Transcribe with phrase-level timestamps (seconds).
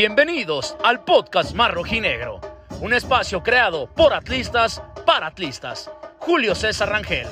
[0.00, 2.38] Bienvenidos al podcast Mar Rojinegro,
[2.80, 5.92] un espacio creado por atlistas para atlistas.
[6.20, 7.26] Julio César Rangel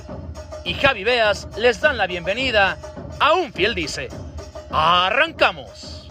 [0.64, 2.76] y Javi Beas les dan la bienvenida
[3.20, 4.08] a Un Fiel Dice.
[4.72, 6.10] ¡Arrancamos!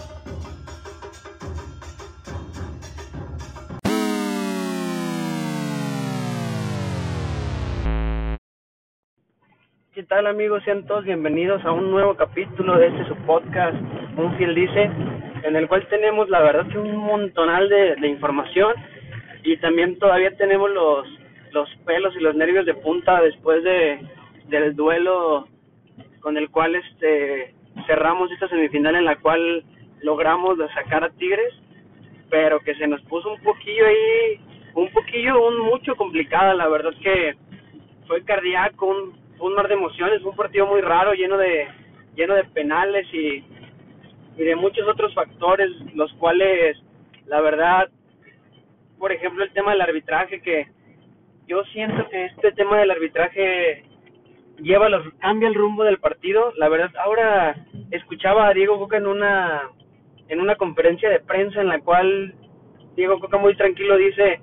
[9.94, 10.64] ¿Qué tal amigos?
[10.64, 13.76] Sean todos bienvenidos a un nuevo capítulo de este su podcast,
[14.16, 14.90] Un Fiel Dice,
[15.46, 18.74] en el cual tenemos la verdad que un montonal de, de información
[19.44, 21.08] y también todavía tenemos los,
[21.52, 24.00] los pelos y los nervios de punta después de
[24.48, 25.48] del duelo
[26.20, 27.54] con el cual este
[27.88, 29.64] cerramos esta semifinal en la cual
[30.02, 31.54] logramos sacar a Tigres,
[32.30, 34.40] pero que se nos puso un poquillo ahí,
[34.76, 37.36] un poquillo, un mucho complicada, la verdad que
[38.08, 41.68] fue cardíaco, un un mar de emociones, un partido muy raro, lleno de
[42.16, 43.44] lleno de penales y,
[44.38, 46.78] y de muchos otros factores, los cuales,
[47.26, 47.90] la verdad,
[48.98, 50.68] por ejemplo, el tema del arbitraje, que
[51.48, 53.84] yo siento que este tema del arbitraje
[54.60, 56.54] lleva los cambia el rumbo del partido.
[56.58, 57.56] La verdad, ahora
[57.92, 59.70] escuchaba a Diego Coca en una
[60.28, 62.34] en una conferencia de prensa en la cual
[62.96, 64.40] Diego Coca muy tranquilo dice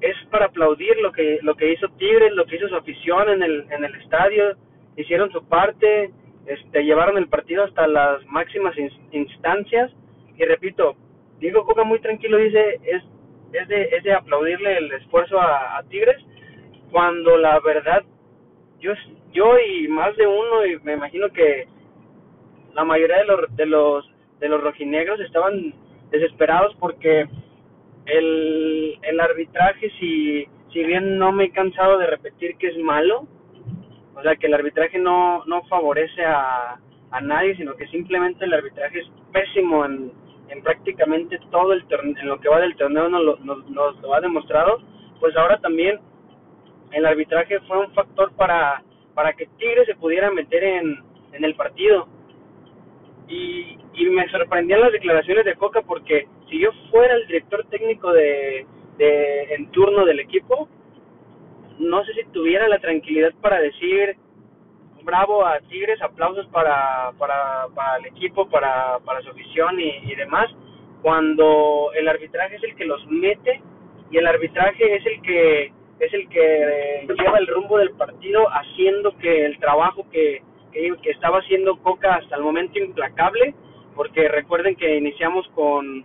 [0.00, 3.42] es para aplaudir lo que lo que hizo Tigres, lo que hizo su afición en
[3.42, 4.56] el en el estadio,
[4.96, 6.10] hicieron su parte,
[6.46, 8.74] este llevaron el partido hasta las máximas
[9.12, 9.90] instancias.
[10.36, 10.96] Y repito,
[11.38, 13.02] Diego Coca muy tranquilo dice es
[13.52, 16.22] es de es de aplaudirle el esfuerzo a, a Tigres
[16.90, 18.02] cuando la verdad
[18.80, 18.92] yo
[19.32, 21.66] yo y más de uno y me imagino que
[22.74, 25.74] la mayoría de los de los de los rojinegros estaban
[26.10, 27.28] desesperados porque
[28.06, 33.26] el, el arbitraje, si, si bien no me he cansado de repetir que es malo,
[34.14, 36.78] o sea, que el arbitraje no, no favorece a,
[37.10, 40.12] a nadie, sino que simplemente el arbitraje es pésimo en,
[40.48, 44.82] en prácticamente todo el torneo, en lo que va del torneo nos lo, ha demostrado,
[45.18, 45.98] pues ahora también
[46.90, 48.82] el arbitraje fue un factor para,
[49.14, 50.98] para que Tigres se pudiera meter en,
[51.32, 52.06] en el partido.
[53.28, 58.12] Y, y me sorprendían las declaraciones de Coca porque si yo fuera el director técnico
[58.12, 58.66] de,
[58.98, 60.68] de en turno del equipo,
[61.78, 64.16] no sé si tuviera la tranquilidad para decir
[65.04, 70.14] bravo a Tigres, aplausos para, para, para el equipo, para, para su afición y, y
[70.14, 70.48] demás,
[71.02, 73.60] cuando el arbitraje es el que los mete
[74.10, 79.16] y el arbitraje es el que es el que lleva el rumbo del partido haciendo
[79.18, 83.54] que el trabajo que, que, que estaba haciendo Coca hasta el momento implacable
[83.94, 86.04] porque recuerden que iniciamos con,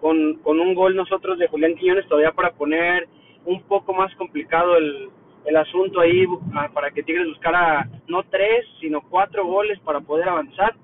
[0.00, 3.08] con, con un gol nosotros de Julián Quiñones todavía para poner
[3.46, 5.10] un poco más complicado el,
[5.44, 6.24] el asunto ahí
[6.72, 10.74] para que Tigres buscara no tres sino cuatro goles para poder avanzar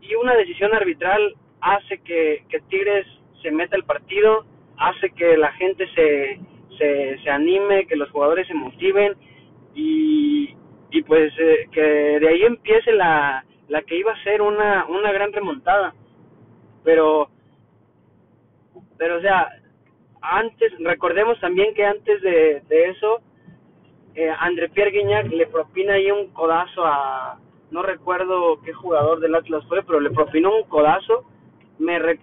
[0.00, 3.06] y una decisión arbitral hace que, que Tigres
[3.42, 4.44] se meta el partido
[4.78, 6.40] hace que la gente se,
[6.78, 9.14] se, se anime que los jugadores se motiven
[9.74, 10.54] y,
[10.90, 15.12] y pues eh, que de ahí empiece la, la que iba a ser una, una
[15.12, 15.94] gran remontada.
[16.84, 17.28] Pero,
[18.96, 19.48] pero o sea,
[20.20, 23.20] antes, recordemos también que antes de, eso,
[24.14, 27.38] eh, André Pierre Guignac le propina ahí un codazo a,
[27.70, 31.24] no recuerdo qué jugador del Atlas fue, pero le propinó un codazo,
[31.78, 32.18] me re,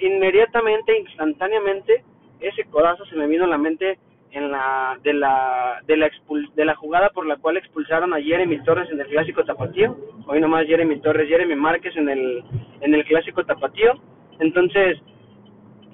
[0.00, 2.04] inmediatamente, instantáneamente,
[2.40, 3.98] ese codazo se me vino a la mente
[4.32, 8.20] en la de la de la expul, de la jugada por la cual expulsaron a
[8.20, 9.96] Jeremy Torres en el clásico tapatío.
[10.26, 12.44] Hoy nomás Jeremy Torres Jeremy Márquez en el
[12.80, 13.94] en el clásico tapatío.
[14.38, 14.98] Entonces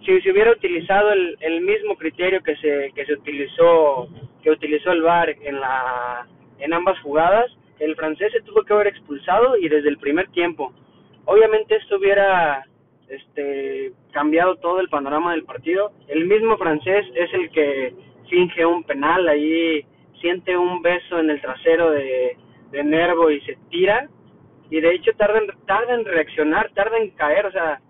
[0.05, 4.09] si se hubiera utilizado el, el mismo criterio que se que se utilizó
[4.43, 6.27] que utilizó el VAR en la
[6.59, 10.73] en ambas jugadas el francés se tuvo que haber expulsado y desde el primer tiempo
[11.25, 12.65] obviamente esto hubiera
[13.09, 17.95] este cambiado todo el panorama del partido el mismo francés es el que
[18.33, 19.85] finge un penal, ahí
[20.21, 22.37] siente un beso en el trasero de,
[22.71, 24.09] de Nervo y se tira.
[24.71, 27.81] Y de hecho tarda en, tarda en reaccionar, tarda en caer, o sea,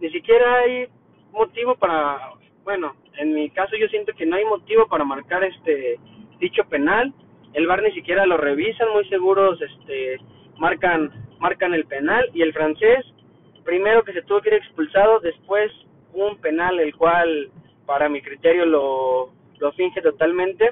[0.00, 0.86] ni siquiera hay
[1.32, 2.32] motivo para,
[2.64, 5.98] bueno, en mi caso yo siento que no hay motivo para marcar este
[6.38, 7.12] dicho penal.
[7.52, 10.18] El VAR ni siquiera lo revisan, muy seguros este
[10.58, 13.04] marcan marcan el penal y el francés
[13.64, 15.72] primero que se tuvo que ir expulsado, después
[16.12, 17.50] un penal el cual
[17.86, 20.70] para mi criterio lo lo finge totalmente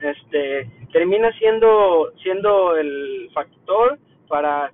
[0.00, 4.72] este termina siendo siendo el factor para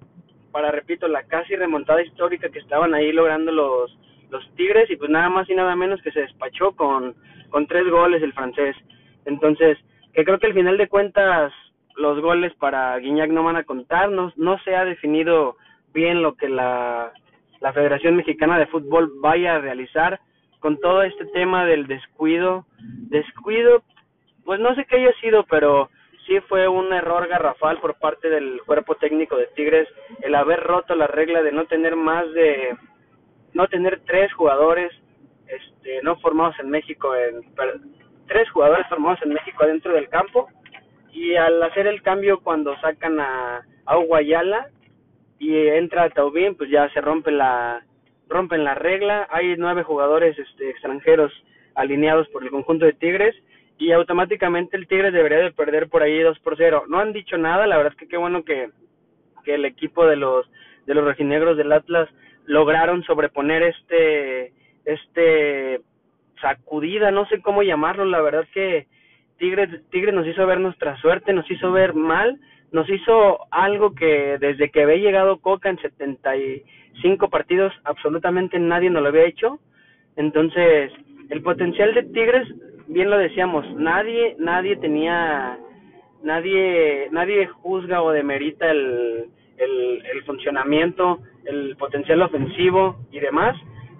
[0.52, 3.96] para repito la casi remontada histórica que estaban ahí logrando los
[4.30, 7.14] los Tigres y pues nada más y nada menos que se despachó con
[7.50, 8.76] con tres goles el francés
[9.24, 9.78] entonces
[10.12, 11.52] que creo que al final de cuentas
[11.96, 15.56] los goles para Guiñac no van a contar no no se ha definido
[15.92, 17.12] bien lo que la
[17.60, 20.20] la Federación Mexicana de Fútbol vaya a realizar
[20.60, 22.66] con todo este tema del descuido.
[22.78, 23.82] Descuido,
[24.44, 25.90] pues no sé qué haya sido, pero
[26.26, 29.88] sí fue un error garrafal por parte del cuerpo técnico de Tigres
[30.22, 32.76] el haber roto la regla de no tener más de
[33.54, 34.92] no tener tres jugadores
[35.46, 37.42] este no formados en México en
[38.26, 40.48] tres jugadores formados en México adentro del campo
[41.12, 44.68] y al hacer el cambio cuando sacan a, a Uguayala
[45.38, 47.84] y entra Taubín pues ya se rompe la
[48.28, 51.32] rompen la regla hay nueve jugadores este extranjeros
[51.74, 53.34] alineados por el conjunto de Tigres
[53.80, 56.84] y automáticamente el Tigres debería de perder por ahí 2 por 0.
[56.88, 58.68] No han dicho nada, la verdad es que qué bueno que,
[59.42, 60.46] que el equipo de los
[60.86, 62.08] de los rojinegros del Atlas
[62.46, 64.52] lograron sobreponer este
[64.84, 65.80] este
[66.40, 68.86] sacudida, no sé cómo llamarlo, la verdad que
[69.38, 72.38] Tigres Tigres nos hizo ver nuestra suerte, nos hizo ver mal,
[72.72, 79.02] nos hizo algo que desde que había llegado Coca en 75 partidos absolutamente nadie nos
[79.02, 79.58] lo había hecho.
[80.16, 80.92] Entonces,
[81.30, 82.48] el potencial de Tigres
[82.88, 85.58] bien lo decíamos, nadie, nadie tenía,
[86.22, 89.30] nadie, nadie juzga o demerita el,
[89.60, 93.56] el, funcionamiento, el potencial ofensivo y demás,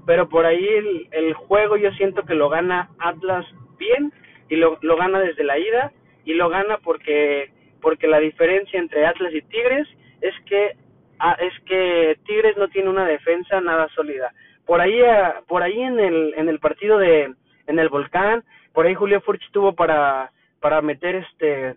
[0.06, 3.46] pero por ahí el, el juego yo siento que lo gana Atlas
[3.78, 4.12] bien
[4.48, 5.92] y lo, lo gana desde la ida
[6.24, 9.88] y lo gana porque porque la diferencia entre Atlas y Tigres
[10.20, 10.76] es que
[11.18, 14.32] ah, es que Tigres no tiene una defensa nada sólida.
[14.66, 17.32] Por ahí ah, por ahí en el en el partido de
[17.66, 20.30] en el Volcán por ahí Julio Furch tuvo para,
[20.60, 21.76] para meter este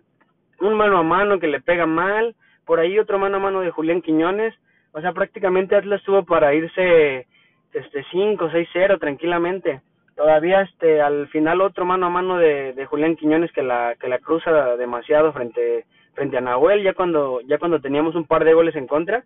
[0.60, 3.70] un mano a mano que le pega mal, por ahí otro mano a mano de
[3.70, 4.54] Julián Quiñones,
[4.92, 7.26] o sea, prácticamente Atlas tuvo para irse
[7.72, 9.80] este 5, 6-0 tranquilamente.
[10.14, 14.06] Todavía este al final otro mano a mano de, de Julián Quiñones que la que
[14.08, 15.84] la cruza demasiado frente
[16.14, 19.24] frente a Nahuel ya cuando ya cuando teníamos un par de goles en contra.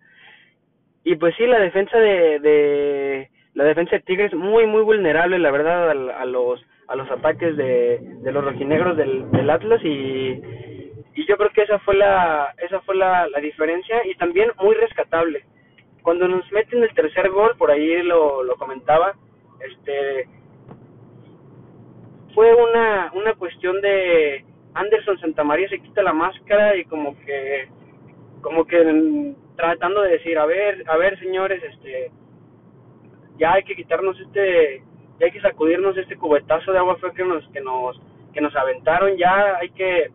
[1.04, 5.50] Y pues sí, la defensa de, de la defensa de Tigres muy muy vulnerable, la
[5.50, 10.40] verdad a, a los a los ataques de, de los rojinegros del, del Atlas y,
[11.18, 14.76] y yo creo que esa fue la esa fue la, la diferencia y también muy
[14.76, 15.44] rescatable.
[16.00, 19.14] Cuando nos meten el tercer gol por ahí lo, lo comentaba
[19.58, 20.28] este
[22.36, 24.44] fue una una cuestión de
[24.74, 27.68] Anderson Santamaría se quita la máscara y como que
[28.40, 32.12] como que tratando de decir a ver a ver señores este
[33.38, 34.84] ya hay que quitarnos este
[35.18, 38.00] ya hay que sacudirnos este cubetazo de agua fría que nos que nos
[38.32, 40.12] que nos aventaron ya hay que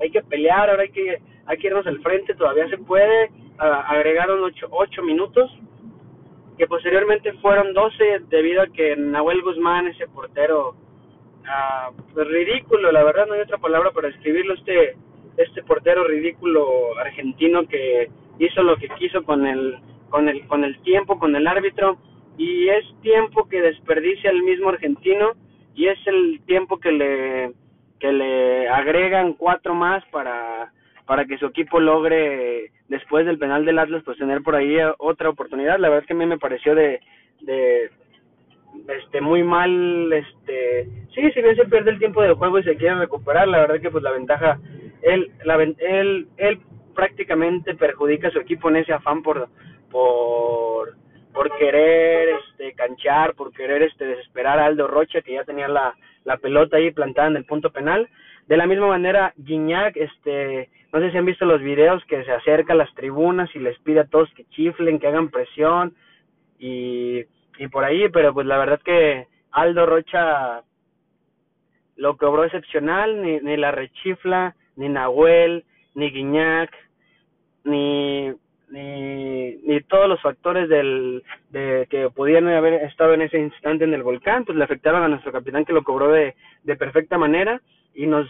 [0.00, 4.42] hay que pelear ahora hay que hay que irnos al frente todavía se puede agregaron
[4.42, 5.50] ocho, ocho minutos
[6.58, 10.74] que posteriormente fueron doce debido a que Nahuel Guzmán ese portero
[12.12, 14.96] pues ridículo la verdad no hay otra palabra para describirlo este
[15.36, 19.78] este portero ridículo argentino que hizo lo que quiso con el
[20.10, 21.98] con el con el tiempo con el árbitro
[22.38, 25.32] y es tiempo que desperdicia el mismo argentino
[25.74, 27.52] y es el tiempo que le
[28.00, 30.72] que le agregan cuatro más para
[31.06, 35.28] para que su equipo logre después del penal del Atlas pues tener por ahí otra
[35.28, 35.78] oportunidad.
[35.78, 37.00] La verdad es que a mí me pareció de
[37.40, 37.90] de
[38.98, 42.76] este muy mal este sí si bien se pierde el tiempo del juego y se
[42.76, 44.58] quiere recuperar la verdad que pues la ventaja
[45.02, 46.60] él la él él
[46.94, 49.48] prácticamente perjudica a su equipo en ese afán por
[49.90, 50.94] por
[51.36, 55.94] por querer este canchar, por querer este desesperar a Aldo Rocha que ya tenía la,
[56.26, 58.08] la pelota ahí plantada en el punto penal.
[58.46, 62.32] De la misma manera, Guiñac, este, no sé si han visto los videos que se
[62.32, 65.94] acerca a las tribunas y les pide a todos que chiflen, que hagan presión
[66.58, 67.24] y,
[67.58, 70.62] y por ahí, pero pues la verdad que Aldo Rocha
[71.96, 75.64] lo cobró excepcional, ni, ni la rechifla, ni Nahuel,
[75.94, 76.70] ni Guiñac,
[77.64, 78.32] ni
[78.70, 83.94] ni, ni todos los factores del, de que podían haber estado en ese instante en
[83.94, 87.60] el volcán, pues le afectaron a nuestro capitán que lo cobró de, de perfecta manera
[87.94, 88.28] y nos,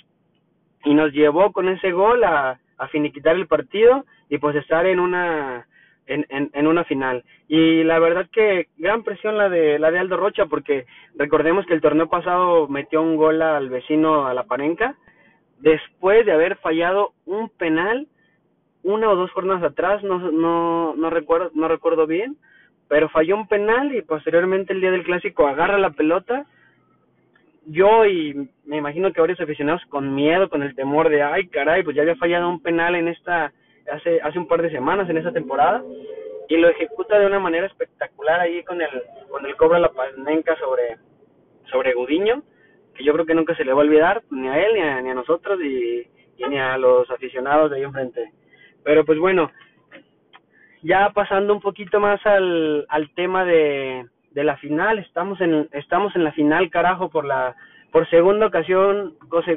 [0.84, 5.00] y nos llevó con ese gol a, a finiquitar el partido y pues estar en
[5.00, 5.66] una,
[6.06, 7.24] en, en, en, una final.
[7.48, 11.74] Y la verdad que gran presión la de la de Aldo Rocha porque recordemos que
[11.74, 14.96] el torneo pasado metió un gol al vecino a la Parenca
[15.60, 18.06] después de haber fallado un penal
[18.86, 22.36] una o dos jornadas atrás, no, no, no recuerdo, no recuerdo bien,
[22.88, 26.46] pero falló un penal y posteriormente el día del clásico agarra la pelota.
[27.66, 31.82] Yo y me imagino que varios aficionados con miedo, con el temor de ay caray,
[31.82, 33.52] pues ya había fallado un penal en esta
[33.90, 35.82] hace hace un par de semanas en esta temporada
[36.48, 38.88] y lo ejecuta de una manera espectacular ahí con el
[39.28, 40.96] con el cobra la panenca sobre
[41.72, 42.44] sobre Gudiño,
[42.94, 45.00] que yo creo que nunca se le va a olvidar ni a él ni a,
[45.02, 46.06] ni a nosotros y,
[46.38, 48.30] y ni a los aficionados de ahí enfrente.
[48.86, 49.50] Pero pues bueno,
[50.82, 56.14] ya pasando un poquito más al, al tema de, de la final, estamos en, estamos
[56.14, 57.56] en la final, carajo, por la
[57.90, 59.16] por segunda ocasión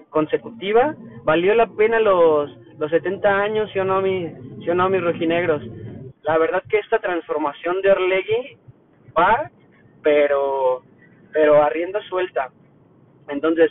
[0.10, 0.96] consecutiva.
[1.26, 4.30] Valió la pena los, los 70 años, ¿sí o no, mi,
[4.64, 5.62] sí o no, mis rojinegros?
[6.24, 8.58] La verdad que esta transformación de Orlegui
[9.16, 9.52] va,
[10.02, 10.82] pero,
[11.32, 12.50] pero a rienda suelta.
[13.28, 13.70] Entonces,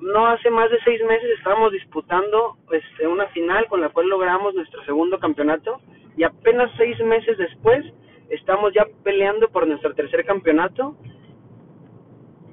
[0.00, 4.54] no hace más de seis meses estábamos disputando este, una final con la cual logramos
[4.54, 5.80] nuestro segundo campeonato
[6.16, 7.84] y apenas seis meses después
[8.30, 10.96] estamos ya peleando por nuestro tercer campeonato.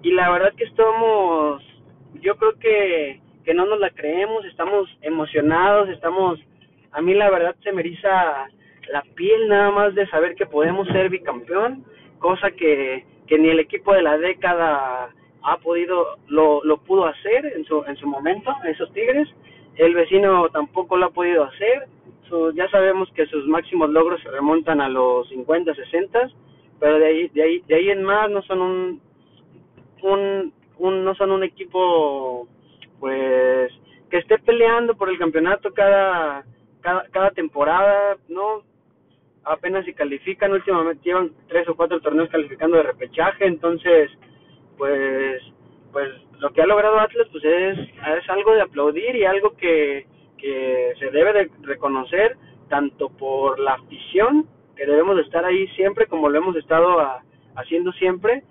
[0.01, 1.63] Y la verdad que estamos,
[2.21, 6.39] yo creo que, que no nos la creemos, estamos emocionados, estamos,
[6.91, 8.47] a mí la verdad se me eriza
[8.91, 11.83] la piel nada más de saber que podemos ser bicampeón,
[12.19, 15.09] cosa que, que ni el equipo de la década
[15.45, 19.29] ha podido, lo, lo pudo hacer en su, en su momento, esos Tigres,
[19.77, 21.87] el vecino tampoco lo ha podido hacer,
[22.53, 26.29] ya sabemos que sus máximos logros se remontan a los 50, 60,
[26.79, 29.01] pero de ahí, de ahí, de ahí en más no son un,
[30.01, 32.47] un, un, no son un equipo,
[32.99, 33.71] pues,
[34.09, 36.43] que esté peleando por el campeonato cada,
[36.81, 38.63] cada, cada temporada, ¿no?
[39.43, 44.09] Apenas si califican, últimamente llevan tres o cuatro torneos calificando de repechaje, entonces,
[44.77, 45.41] pues,
[45.91, 50.05] pues lo que ha logrado Atlas pues es, es algo de aplaudir y algo que,
[50.37, 52.37] que se debe de reconocer
[52.69, 56.97] tanto por la afición que debemos de estar ahí siempre como lo hemos estado
[57.55, 58.43] haciendo siempre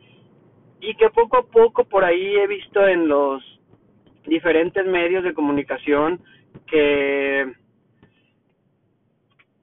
[0.81, 3.43] y que poco a poco por ahí he visto en los
[4.27, 6.21] diferentes medios de comunicación
[6.67, 7.53] que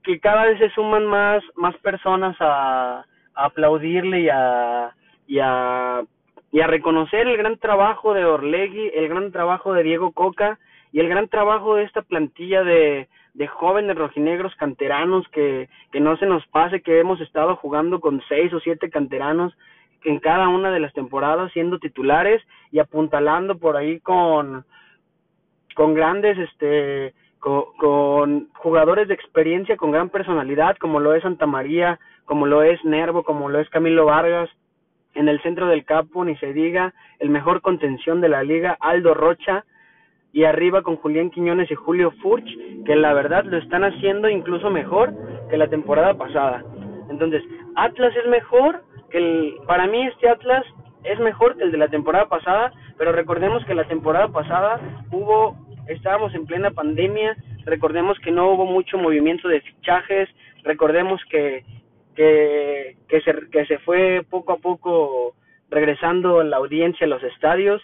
[0.03, 4.93] que cada vez se suman más más personas a, aplaudirle y a,
[5.25, 6.03] y a
[6.51, 10.59] y a reconocer el gran trabajo de Orlegui, el gran trabajo de Diego Coca
[10.91, 16.17] y el gran trabajo de esta plantilla de, de jóvenes rojinegros canteranos que, que no
[16.17, 19.53] se nos pase que hemos estado jugando con seis o siete canteranos
[20.03, 22.41] en cada una de las temporadas siendo titulares
[22.71, 24.65] y apuntalando por ahí con
[25.75, 31.99] con grandes este con, jugadores de experiencia con gran personalidad como lo es Santa María
[32.25, 34.49] como lo es Nervo como lo es Camilo Vargas
[35.15, 39.13] en el centro del campo ni se diga el mejor contención de la liga Aldo
[39.13, 39.65] Rocha
[40.33, 42.47] y arriba con Julián Quiñones y Julio Furch
[42.85, 45.13] que la verdad lo están haciendo incluso mejor
[45.49, 46.63] que la temporada pasada.
[47.09, 47.43] Entonces
[47.75, 50.65] Atlas es mejor que el, para mí este Atlas
[51.03, 54.79] es mejor que el de la temporada pasada, pero recordemos que la temporada pasada
[55.11, 55.55] hubo,
[55.87, 60.29] estábamos en plena pandemia, recordemos que no hubo mucho movimiento de fichajes,
[60.63, 61.63] recordemos que,
[62.15, 65.35] que, que, se, que se fue poco a poco
[65.69, 67.81] regresando la audiencia a los estadios.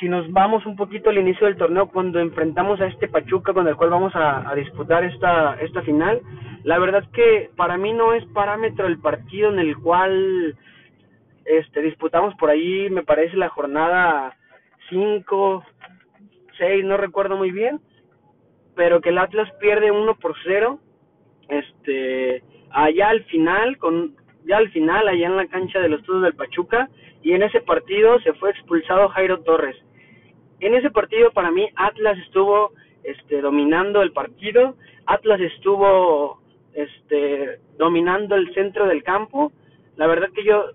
[0.00, 3.68] Si nos vamos un poquito al inicio del torneo, cuando enfrentamos a este Pachuca con
[3.68, 6.20] el cual vamos a, disputar esta, esta final,
[6.64, 10.56] la verdad que para mí no es parámetro el partido en el cual
[11.44, 14.36] este disputamos por ahí, me parece la jornada
[14.88, 15.64] 5,
[16.58, 17.80] 6, no recuerdo muy bien,
[18.74, 20.80] pero que el Atlas pierde 1 por 0,
[21.48, 24.14] este, allá al final, con
[24.46, 26.88] ya al final, allá en la cancha de los Todos del Pachuca,
[27.22, 29.76] y en ese partido se fue expulsado Jairo Torres.
[30.60, 32.72] En ese partido para mí Atlas estuvo
[33.02, 36.40] este dominando el partido, Atlas estuvo
[36.74, 39.52] este, dominando el centro del campo.
[39.96, 40.66] La verdad que yo,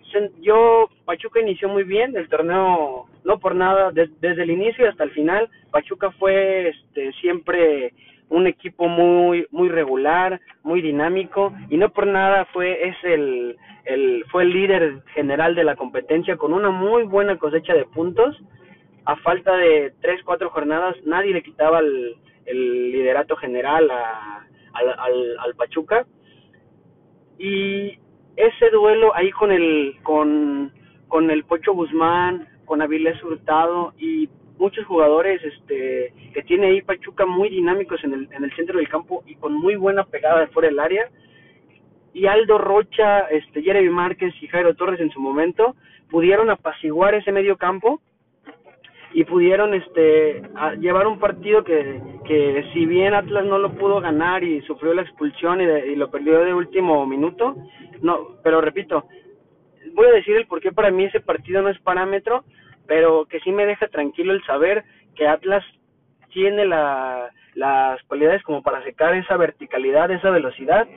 [0.42, 5.12] yo, Pachuca inició muy bien el torneo, no por nada, desde el inicio hasta el
[5.12, 7.94] final, Pachuca fue este, siempre
[8.30, 14.24] un equipo muy, muy regular, muy dinámico, y no por nada fue, es el, el,
[14.32, 18.40] fue el líder general de la competencia con una muy buena cosecha de puntos.
[19.06, 25.40] A falta de tres, cuatro jornadas, nadie le quitaba el, el liderato general a, al,
[25.40, 26.06] al, Pachuca.
[27.40, 27.98] Y
[28.36, 30.72] ese duelo ahí con el, con,
[31.08, 34.30] con el Pocho Guzmán, con Avilés Hurtado y
[34.60, 38.90] muchos jugadores este que tiene ahí Pachuca muy dinámicos en el, en el centro del
[38.90, 41.10] campo y con muy buena pegada de fuera del área.
[42.14, 45.76] Y Aldo Rocha, este Jeremy Márquez y Jairo Torres en su momento
[46.10, 48.02] pudieron apaciguar ese medio campo
[49.14, 50.42] y pudieron este
[50.80, 55.02] llevar un partido que, que si bien Atlas no lo pudo ganar y sufrió la
[55.02, 57.56] expulsión y, y lo perdió de último minuto
[58.02, 59.06] no pero repito
[59.96, 62.44] voy a decir el por qué para mí ese partido no es parámetro
[62.90, 64.84] pero que sí me deja tranquilo el saber
[65.16, 65.64] que Atlas
[66.34, 70.88] tiene la, las cualidades como para secar esa verticalidad esa velocidad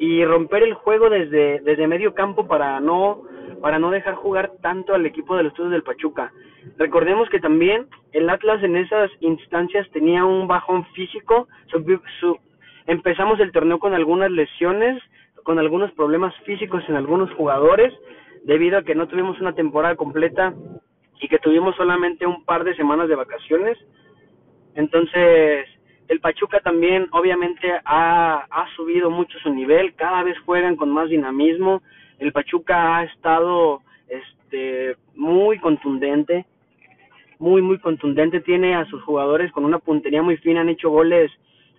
[0.00, 3.22] y romper el juego desde desde medio campo para no
[3.62, 6.32] para no dejar jugar tanto al equipo de los del Pachuca.
[6.78, 11.48] Recordemos que también el Atlas en esas instancias tenía un bajón físico,
[12.86, 15.00] empezamos el torneo con algunas lesiones,
[15.44, 17.94] con algunos problemas físicos en algunos jugadores
[18.44, 20.52] debido a que no tuvimos una temporada completa
[21.20, 23.78] y que tuvimos solamente un par de semanas de vacaciones.
[24.74, 25.68] Entonces,
[26.08, 31.08] el Pachuca también obviamente ha, ha subido mucho su nivel, cada vez juegan con más
[31.08, 31.82] dinamismo.
[32.18, 36.46] El Pachuca ha estado este muy contundente,
[37.38, 41.30] muy muy contundente, tiene a sus jugadores con una puntería muy fina, han hecho goles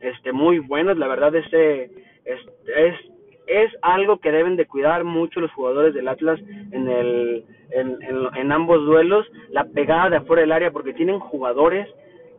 [0.02, 1.86] este muy buenos, la verdad este
[2.26, 2.40] es,
[2.76, 2.96] es
[3.48, 6.40] es algo que deben de cuidar mucho los jugadores del Atlas
[6.72, 7.98] en el en,
[8.36, 11.88] en, ambos duelos, la pegada de afuera del área porque tienen jugadores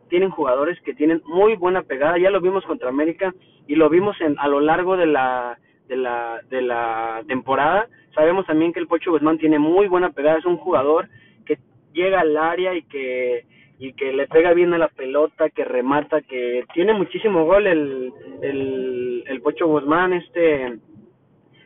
[0.07, 3.33] tienen jugadores que tienen muy buena pegada, ya lo vimos contra América
[3.67, 7.87] y lo vimos en, a lo largo de la de la de la temporada.
[8.15, 11.09] Sabemos también que el Pocho Guzmán tiene muy buena pegada, es un jugador
[11.45, 11.57] que
[11.93, 13.45] llega al área y que
[13.81, 18.11] y que le pega bien a la pelota, que remata, que tiene muchísimo gol el
[18.41, 20.79] el, el Pocho Guzmán, este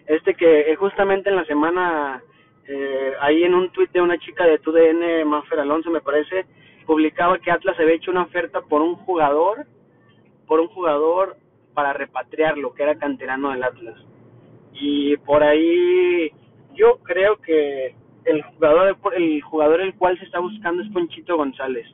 [0.07, 2.23] este que eh, justamente en la semana
[2.67, 6.45] eh, ahí en un tuit de una chica de TUDN, Manfer Alonso me parece,
[6.85, 9.65] publicaba que Atlas había hecho una oferta por un jugador,
[10.47, 11.37] por un jugador
[11.73, 13.99] para repatriarlo, que era canterano del Atlas.
[14.73, 16.31] Y por ahí
[16.73, 17.95] yo creo que
[18.25, 21.87] el jugador el jugador el cual se está buscando es Ponchito González.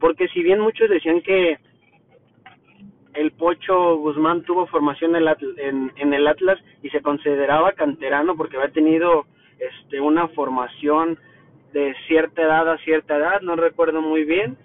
[0.00, 1.58] Porque si bien muchos decían que
[3.14, 8.72] el Pocho Guzmán tuvo formación en en, el Atlas y se consideraba canterano porque había
[8.72, 9.26] tenido
[9.58, 11.18] este una formación
[11.72, 14.56] de cierta edad a cierta edad, no recuerdo muy bien,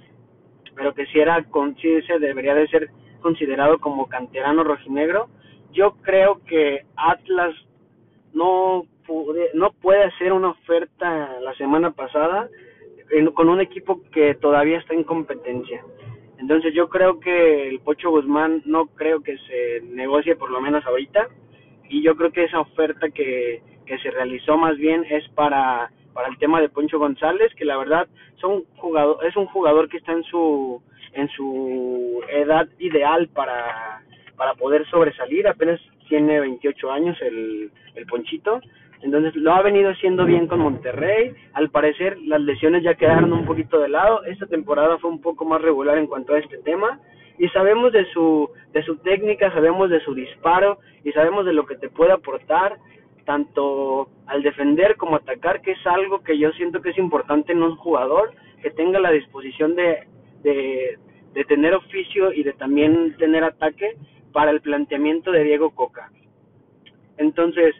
[0.75, 2.89] pero que si era conciencia debería de ser
[3.21, 5.29] considerado como canterano rojinegro.
[5.71, 7.55] Yo creo que Atlas
[8.33, 8.83] no
[9.53, 12.49] no puede hacer una oferta la semana pasada
[13.33, 15.81] con un equipo que todavía está en competencia.
[16.39, 20.85] Entonces yo creo que el Pocho Guzmán no creo que se negocie por lo menos
[20.85, 21.27] ahorita.
[21.89, 26.27] Y yo creo que esa oferta que, que se realizó más bien es para, para
[26.27, 28.07] el tema de Poncho González, que la verdad
[28.41, 30.81] son jugador, es un jugador que está en su
[31.13, 34.03] en su edad ideal para,
[34.35, 38.61] para poder sobresalir, apenas tiene 28 años el, el Ponchito
[39.01, 41.33] entonces lo ha venido haciendo bien con Monterrey.
[41.53, 44.23] Al parecer las lesiones ya quedaron un poquito de lado.
[44.25, 46.99] Esta temporada fue un poco más regular en cuanto a este tema.
[47.37, 51.65] Y sabemos de su, de su técnica, sabemos de su disparo y sabemos de lo
[51.65, 52.77] que te puede aportar
[53.25, 57.61] tanto al defender como atacar, que es algo que yo siento que es importante en
[57.61, 58.31] un jugador,
[58.63, 60.07] que tenga la disposición de,
[60.43, 60.97] de,
[61.33, 63.97] de tener oficio y de también tener ataque
[64.31, 66.09] para el planteamiento de Diego Coca.
[67.17, 67.75] Entonces,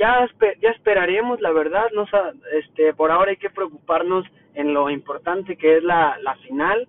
[0.00, 0.26] ya,
[0.62, 2.06] ya esperaremos, la verdad, no,
[2.54, 6.88] este, por ahora hay que preocuparnos en lo importante que es la, la final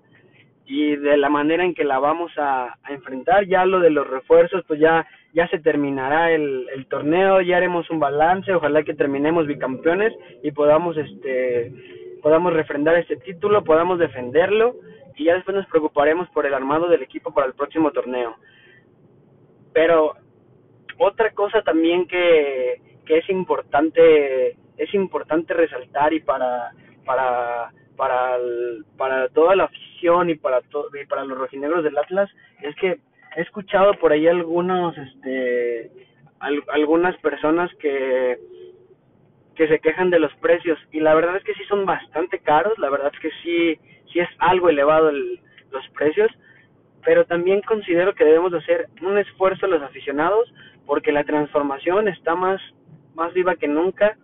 [0.65, 3.45] y de la manera en que la vamos a, enfrentar.
[3.47, 7.89] Ya lo de los refuerzos, pues ya, ya se terminará el, el torneo, ya haremos
[7.89, 11.74] un balance, ojalá que terminemos bicampeones y podamos, este,
[12.21, 14.76] podamos refrendar este título, podamos defenderlo
[15.17, 18.38] y ya después nos preocuparemos por el armado del equipo para el próximo torneo.
[19.74, 20.15] Pero
[20.97, 22.80] otra cosa también que,
[23.12, 26.71] que es importante es importante resaltar y para
[27.06, 28.38] para para
[28.97, 32.30] para toda la afición y para y para los rojinegros del Atlas
[32.62, 33.00] es que
[33.36, 35.91] he escuchado por ahí algunos este
[36.39, 38.39] algunas personas que
[39.56, 42.80] que se quejan de los precios y la verdad es que sí son bastante caros
[42.80, 43.78] la verdad es que sí
[44.13, 46.32] sí es algo elevado el, los precios
[47.04, 50.50] pero también considero que debemos hacer un esfuerzo los aficionados
[50.86, 52.62] porque la transformación está más
[53.15, 54.17] más viva que nunca,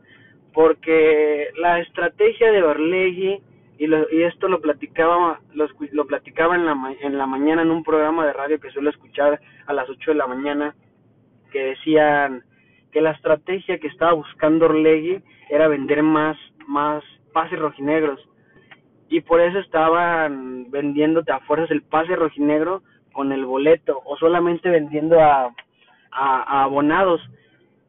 [0.53, 3.41] porque la estrategia de Orlegui,
[3.77, 7.69] y, lo, y esto lo platicaba, lo, lo platicaba en la, en la mañana en
[7.69, 10.75] un programa de radio que suelo escuchar a las 8 de la mañana,
[11.51, 12.43] que decían
[12.91, 18.19] que la estrategia que estaba buscando Orlegui era vender más, más pases rojinegros.
[19.09, 22.81] Y por eso estaban vendiéndote a fuerzas el pase rojinegro
[23.13, 25.53] con el boleto o solamente vendiendo a,
[26.11, 27.21] a abonados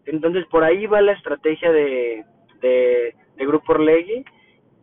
[0.08, 2.24] entonces por ahí va la estrategia de,
[2.60, 4.24] de, Grupo Orlegui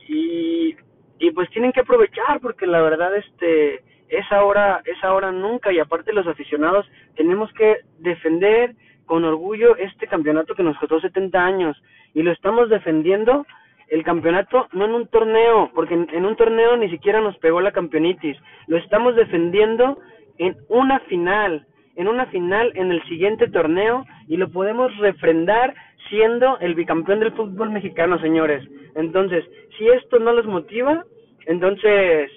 [0.08, 0.76] y,
[1.20, 5.72] y pues tienen que aprovechar porque la verdad este es ahora, es ahora nunca.
[5.72, 6.86] Y aparte los aficionados
[7.16, 11.82] tenemos que defender con orgullo este campeonato que nos costó 70 años.
[12.14, 13.46] Y lo estamos defendiendo
[13.90, 17.62] el campeonato no en un torneo, porque en, en, un torneo ni siquiera nos pegó
[17.62, 20.00] la campeonitis, lo estamos defendiendo
[20.40, 25.74] en una final, en una final en el siguiente torneo y lo podemos refrendar
[26.10, 28.68] siendo el bicampeón del fútbol mexicano, señores.
[28.96, 29.44] Entonces,
[29.78, 31.06] si esto no los motiva,
[31.48, 32.32] entonces,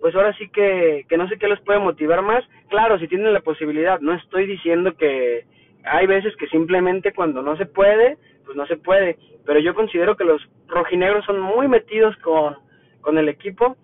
[0.00, 2.44] pues ahora sí que, que no sé qué les puede motivar más.
[2.68, 5.44] Claro, si tienen la posibilidad, no estoy diciendo que,
[5.84, 9.16] hay veces que simplemente cuando no se puede, pues no se puede.
[9.46, 12.56] Pero yo considero que los rojinegros son muy metidos con,
[13.00, 13.76] con el equipo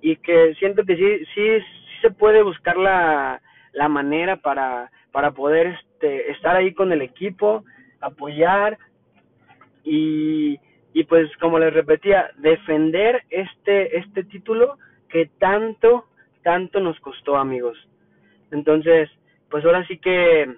[0.00, 1.66] y que siento que sí, sí, sí
[2.02, 3.40] se puede buscar la,
[3.74, 7.64] la manera para, para poder este, estar ahí con el equipo,
[8.00, 8.78] apoyar
[9.82, 10.58] y,
[10.92, 16.06] y pues como les repetía, defender este, este título que tanto,
[16.42, 17.76] tanto nos costó amigos.
[18.50, 19.10] Entonces,
[19.50, 20.54] pues ahora sí que,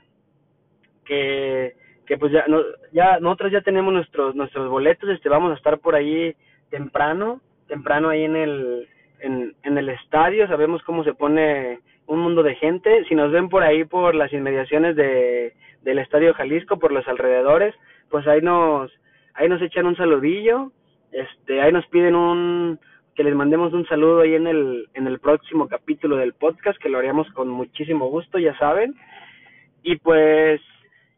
[1.04, 1.74] que,
[2.06, 2.60] que pues ya, no,
[2.92, 6.34] ya nosotros ya tenemos nuestros, nuestros boletos, este, vamos a estar por ahí
[6.70, 8.88] temprano, temprano ahí en el,
[9.20, 13.48] en, en el estadio, sabemos cómo se pone un mundo de gente, si nos ven
[13.48, 17.74] por ahí por las inmediaciones de, del Estadio Jalisco, por los alrededores,
[18.10, 18.90] pues ahí nos,
[19.34, 20.72] ahí nos echan un saludillo,
[21.12, 22.78] este, ahí nos piden un,
[23.14, 26.88] que les mandemos un saludo ahí en el, en el próximo capítulo del podcast, que
[26.88, 28.94] lo haríamos con muchísimo gusto, ya saben,
[29.82, 30.60] y pues,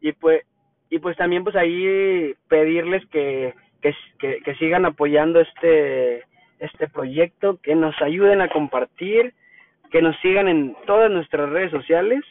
[0.01, 0.43] y pues,
[0.89, 6.23] y pues también pues ahí pedirles que, que, que, que sigan apoyando este,
[6.59, 9.33] este proyecto, que nos ayuden a compartir,
[9.91, 12.23] que nos sigan en todas nuestras redes sociales.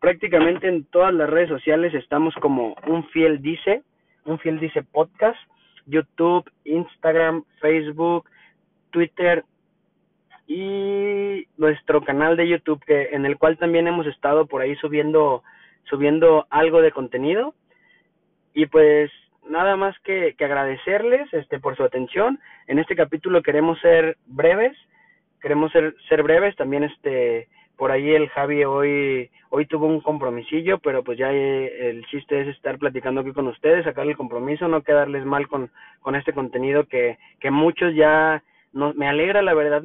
[0.00, 3.82] Prácticamente en todas las redes sociales estamos como un fiel dice,
[4.24, 5.38] un fiel dice podcast,
[5.86, 8.28] YouTube, Instagram, Facebook,
[8.90, 9.44] Twitter
[10.46, 15.42] y nuestro canal de YouTube que en el cual también hemos estado por ahí subiendo
[15.84, 17.54] subiendo algo de contenido
[18.52, 19.10] y pues
[19.48, 24.76] nada más que, que agradecerles este por su atención en este capítulo queremos ser breves
[25.44, 30.78] queremos ser, ser breves, también este por ahí el Javi hoy hoy tuvo un compromisillo,
[30.78, 34.68] pero pues ya eh, el chiste es estar platicando aquí con ustedes, sacar el compromiso,
[34.68, 39.52] no quedarles mal con, con este contenido que, que muchos ya no, me alegra la
[39.52, 39.82] verdad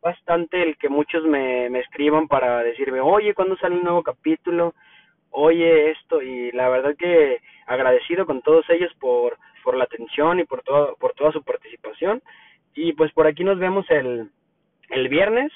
[0.00, 4.74] bastante el que muchos me, me escriban para decirme, oye, ¿cuándo sale un nuevo capítulo?
[5.32, 10.44] Oye, esto, y la verdad que agradecido con todos ellos por, por la atención y
[10.44, 12.22] por, todo, por toda su participación.
[12.74, 14.30] Y pues por aquí nos vemos el,
[14.90, 15.52] el viernes.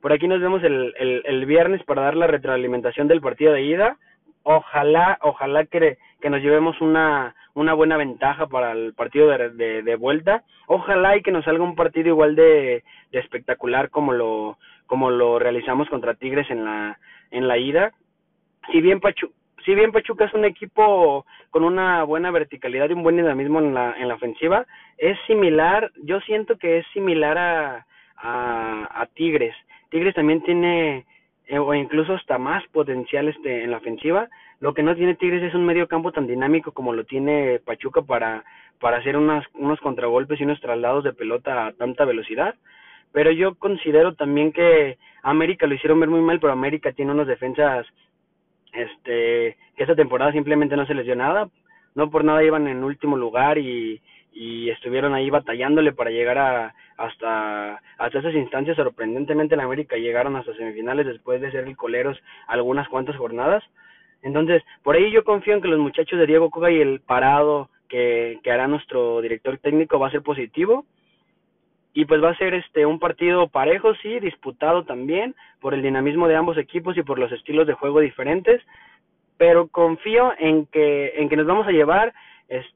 [0.00, 3.62] Por aquí nos vemos el, el, el viernes para dar la retroalimentación del partido de
[3.62, 3.96] ida.
[4.42, 9.82] Ojalá, ojalá que, que nos llevemos una, una buena ventaja para el partido de, de,
[9.82, 10.42] de vuelta.
[10.66, 15.38] Ojalá y que nos salga un partido igual de, de espectacular como lo, como lo
[15.38, 16.98] realizamos contra Tigres en la,
[17.30, 17.92] en la ida.
[18.70, 19.32] Si bien Pachu,
[19.64, 23.72] si bien Pachuca es un equipo con una buena verticalidad y un buen dinamismo en
[23.72, 24.66] la, en la ofensiva,
[24.98, 29.54] es similar, yo siento que es similar a, a, a Tigres.
[29.90, 31.06] Tigres también tiene,
[31.46, 34.28] eh, o incluso hasta más potencial este, en la ofensiva.
[34.60, 38.02] Lo que no tiene Tigres es un medio campo tan dinámico como lo tiene Pachuca
[38.02, 38.44] para,
[38.80, 42.54] para hacer unas, unos contragolpes y unos traslados de pelota a tanta velocidad.
[43.12, 47.26] Pero yo considero también que América lo hicieron ver muy mal, pero América tiene unas
[47.26, 47.86] defensas
[48.72, 51.48] este que esta temporada simplemente no se les dio nada.
[51.94, 54.02] No por nada iban en último lugar y,
[54.34, 58.76] y estuvieron ahí batallándole para llegar a hasta hasta esas instancias.
[58.76, 63.62] Sorprendentemente en América llegaron hasta semifinales después de ser el coleros algunas cuantas jornadas.
[64.22, 67.70] Entonces por ahí yo confío en que los muchachos de Diego Coga y el parado
[67.88, 70.84] que, que hará nuestro director técnico va a ser positivo.
[71.96, 76.26] Y pues va a ser este un partido parejo sí disputado también por el dinamismo
[76.26, 78.60] de ambos equipos y por los estilos de juego diferentes.
[79.36, 82.12] Pero confío en que en que nos vamos a llevar
[82.48, 82.73] este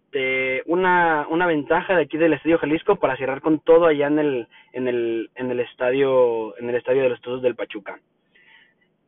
[0.66, 4.48] una una ventaja de aquí del Estadio Jalisco para cerrar con todo allá en el
[4.72, 7.98] en el en el estadio en el estadio de los Todos del Pachuca.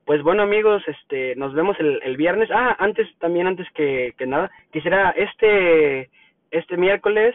[0.05, 2.51] Pues bueno amigos, este nos vemos el, el viernes.
[2.53, 6.11] Ah, antes también antes que, que nada, quisiera este
[6.51, 7.35] este miércoles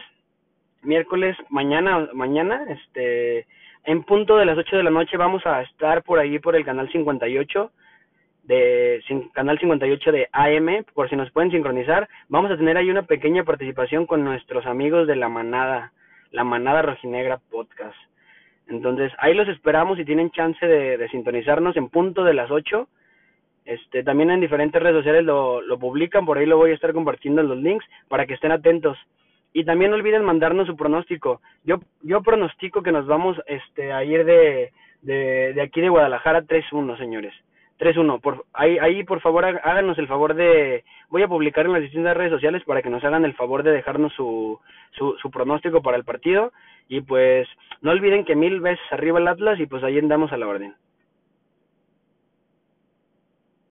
[0.82, 3.46] miércoles mañana mañana este
[3.84, 6.64] en punto de las 8 de la noche vamos a estar por ahí por el
[6.64, 7.70] canal 58
[8.46, 12.08] de Canal 58 de AM, por si nos pueden sincronizar.
[12.28, 15.92] Vamos a tener ahí una pequeña participación con nuestros amigos de la manada,
[16.30, 17.96] la manada rojinegra podcast.
[18.68, 22.88] Entonces, ahí los esperamos si tienen chance de, de sintonizarnos en punto de las 8.
[23.64, 26.92] Este, también en diferentes redes sociales lo, lo publican, por ahí lo voy a estar
[26.92, 28.96] compartiendo en los links para que estén atentos.
[29.52, 31.40] Y también no olviden mandarnos su pronóstico.
[31.64, 36.42] Yo, yo pronostico que nos vamos este, a ir de, de, de aquí de Guadalajara
[36.42, 37.32] 3-1, señores.
[37.78, 38.20] 3-1.
[38.20, 40.84] Por, ahí, ahí, por favor, háganos el favor de...
[41.10, 43.72] Voy a publicar en las distintas redes sociales para que nos hagan el favor de
[43.72, 44.58] dejarnos su,
[44.92, 46.52] su, su pronóstico para el partido.
[46.88, 47.48] Y pues
[47.82, 50.74] no olviden que mil veces arriba el Atlas y pues ahí andamos a la orden.